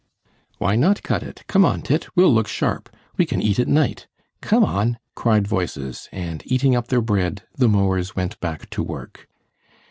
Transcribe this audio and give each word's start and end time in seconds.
"Why 0.57 0.75
not 0.75 1.03
cut 1.03 1.21
it? 1.21 1.43
Come 1.45 1.63
on, 1.63 1.83
Tit! 1.83 2.07
We'll 2.15 2.33
look 2.33 2.47
sharp! 2.47 2.89
We 3.17 3.25
can 3.27 3.39
eat 3.39 3.59
at 3.59 3.67
night. 3.67 4.07
Come 4.41 4.63
on!" 4.65 4.97
cried 5.13 5.47
voices, 5.47 6.09
and 6.11 6.41
eating 6.47 6.75
up 6.75 6.87
their 6.87 7.01
bread, 7.01 7.43
the 7.55 7.67
mowers 7.69 8.15
went 8.15 8.39
back 8.39 8.67
to 8.71 8.81
work. 8.81 9.27